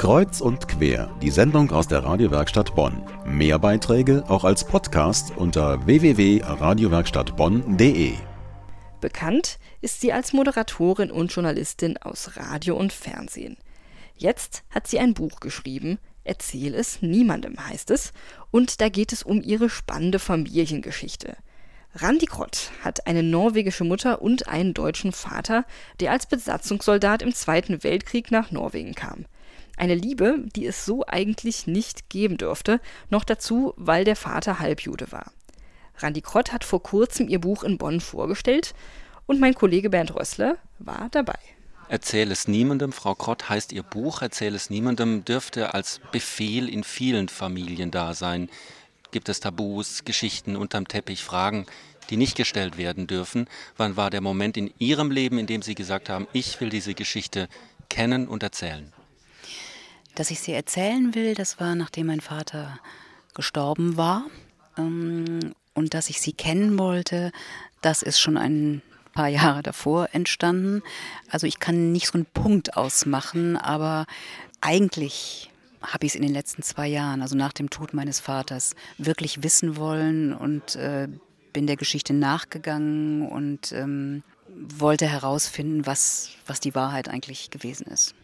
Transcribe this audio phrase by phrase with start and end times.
[0.00, 3.02] Kreuz und quer, die Sendung aus der Radiowerkstatt Bonn.
[3.26, 8.14] Mehr Beiträge auch als Podcast unter www.radiowerkstattbonn.de.
[9.02, 13.58] Bekannt ist sie als Moderatorin und Journalistin aus Radio und Fernsehen.
[14.16, 18.14] Jetzt hat sie ein Buch geschrieben, Erzähl es niemandem heißt es,
[18.50, 21.36] und da geht es um ihre spannende Familiengeschichte.
[21.94, 25.66] Randi Krott hat eine norwegische Mutter und einen deutschen Vater,
[26.00, 29.26] der als Besatzungssoldat im Zweiten Weltkrieg nach Norwegen kam.
[29.80, 35.10] Eine Liebe, die es so eigentlich nicht geben dürfte, noch dazu, weil der Vater Halbjude
[35.10, 35.32] war.
[35.96, 38.74] Randi Krott hat vor kurzem ihr Buch in Bonn vorgestellt
[39.24, 41.38] und mein Kollege Bernd Rössler war dabei.
[41.88, 46.84] Erzähl es niemandem, Frau Krott heißt ihr Buch, Erzähl es niemandem, dürfte als Befehl in
[46.84, 48.50] vielen Familien da sein.
[49.12, 51.64] Gibt es Tabus, Geschichten unterm Teppich, Fragen,
[52.10, 53.48] die nicht gestellt werden dürfen?
[53.78, 56.92] Wann war der Moment in Ihrem Leben, in dem Sie gesagt haben, ich will diese
[56.92, 57.48] Geschichte
[57.88, 58.92] kennen und erzählen?
[60.14, 62.78] Dass ich sie erzählen will, das war, nachdem mein Vater
[63.34, 64.26] gestorben war.
[64.76, 67.32] Ähm, und dass ich sie kennen wollte,
[67.80, 68.82] das ist schon ein
[69.14, 70.82] paar Jahre davor entstanden.
[71.28, 74.06] Also ich kann nicht so einen Punkt ausmachen, aber
[74.60, 75.50] eigentlich
[75.82, 79.42] habe ich es in den letzten zwei Jahren, also nach dem Tod meines Vaters, wirklich
[79.42, 81.08] wissen wollen und äh,
[81.52, 88.14] bin der Geschichte nachgegangen und ähm, wollte herausfinden, was, was die Wahrheit eigentlich gewesen ist.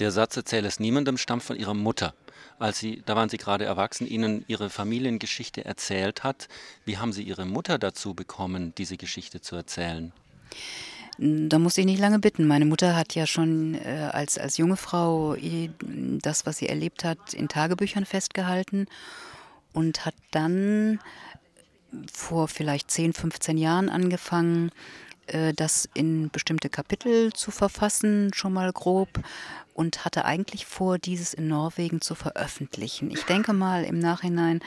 [0.00, 2.14] Der Satz erzähle es niemandem stammt von ihrer Mutter.
[2.58, 6.48] Als sie, da waren sie gerade erwachsen, ihnen ihre Familiengeschichte erzählt hat.
[6.86, 10.12] Wie haben sie ihre Mutter dazu bekommen, diese Geschichte zu erzählen?
[11.18, 12.46] Da musste ich nicht lange bitten.
[12.46, 15.36] Meine Mutter hat ja schon äh, als, als junge Frau
[16.22, 18.86] das, was sie erlebt hat, in Tagebüchern festgehalten
[19.74, 20.98] und hat dann
[22.10, 24.70] vor vielleicht 10, 15 Jahren angefangen,
[25.54, 29.08] das in bestimmte Kapitel zu verfassen, schon mal grob,
[29.74, 33.10] und hatte eigentlich vor, dieses in Norwegen zu veröffentlichen.
[33.10, 34.60] Ich denke mal im Nachhinein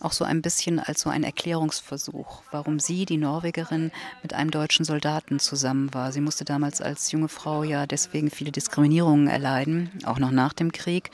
[0.00, 3.90] auch so ein bisschen als so ein Erklärungsversuch, warum sie, die Norwegerin,
[4.22, 6.12] mit einem deutschen Soldaten zusammen war.
[6.12, 10.72] Sie musste damals als junge Frau ja deswegen viele Diskriminierungen erleiden, auch noch nach dem
[10.72, 11.10] Krieg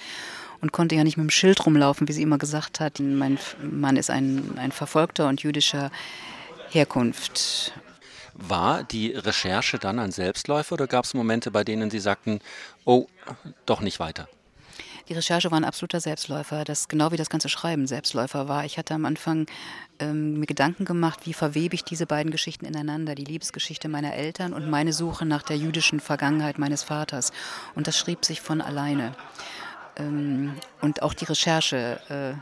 [0.61, 3.01] und konnte ja nicht mit dem Schild rumlaufen, wie sie immer gesagt hat.
[3.01, 5.91] Mein Mann ist ein, ein Verfolgter und jüdischer
[6.71, 7.73] Herkunft.
[8.35, 12.41] War die Recherche dann ein Selbstläufer oder gab es Momente, bei denen Sie sagten,
[12.85, 13.07] oh,
[13.67, 14.29] doch nicht weiter?
[15.11, 18.65] Die Recherche war ein absoluter Selbstläufer, das genau wie das ganze Schreiben Selbstläufer war.
[18.65, 19.47] Ich hatte am Anfang
[19.99, 24.53] ähm, mir Gedanken gemacht, wie verwebe ich diese beiden Geschichten ineinander, die Liebesgeschichte meiner Eltern
[24.53, 27.33] und meine Suche nach der jüdischen Vergangenheit meines Vaters.
[27.75, 29.17] Und das schrieb sich von alleine.
[29.97, 32.41] Ähm, und auch die Recherche äh,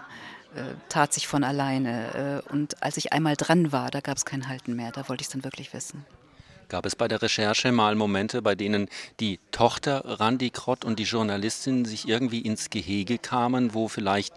[0.54, 2.42] äh, tat sich von alleine.
[2.48, 4.92] Äh, und als ich einmal dran war, da gab es kein Halten mehr.
[4.92, 6.06] Da wollte ich es dann wirklich wissen.
[6.68, 8.88] Gab es bei der Recherche mal Momente, bei denen
[9.20, 14.34] die Tochter Randi Krott und die Journalistin sich irgendwie ins Gehege kamen, wo vielleicht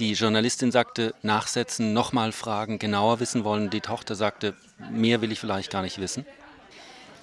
[0.00, 4.54] die Journalistin sagte, nachsetzen, nochmal fragen, genauer wissen wollen, die Tochter sagte,
[4.90, 6.26] mehr will ich vielleicht gar nicht wissen?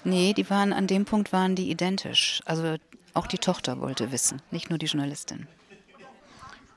[0.06, 2.42] Nee, die waren an dem Punkt waren die identisch.
[2.46, 2.78] Also
[3.14, 5.48] auch die Tochter wollte wissen, nicht nur die Journalistin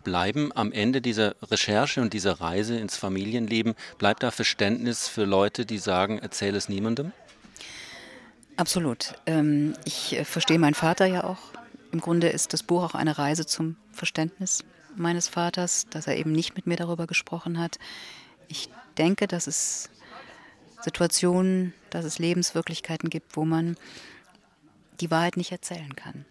[0.09, 5.67] bleiben am Ende dieser Recherche und dieser Reise ins Familienleben, bleibt da Verständnis für Leute,
[5.67, 7.13] die sagen, erzähle es niemandem?
[8.57, 9.13] Absolut.
[9.27, 11.37] Ähm, ich äh, verstehe meinen Vater ja auch.
[11.93, 14.65] Im Grunde ist das Buch auch eine Reise zum Verständnis
[14.97, 17.79] meines Vaters, dass er eben nicht mit mir darüber gesprochen hat.
[18.49, 19.91] Ich denke, dass es
[20.81, 23.77] Situationen, dass es Lebenswirklichkeiten gibt, wo man
[25.01, 26.25] die Wahrheit nicht erzählen kann,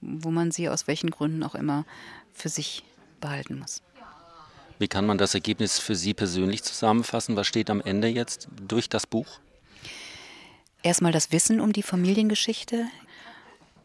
[0.00, 1.84] wo man sie aus welchen Gründen auch immer
[2.32, 2.82] für sich
[3.24, 3.80] behalten muss.
[4.78, 7.36] Wie kann man das Ergebnis für Sie persönlich zusammenfassen?
[7.36, 9.40] Was steht am Ende jetzt durch das Buch?
[10.82, 12.86] Erstmal das Wissen um die Familiengeschichte.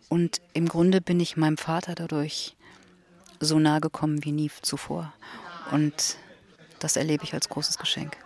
[0.10, 2.56] Und im Grunde bin ich meinem Vater dadurch
[3.40, 5.14] so nahe gekommen wie nie zuvor.
[5.72, 6.18] Und
[6.80, 8.18] das erlebe ich als großes Geschenk.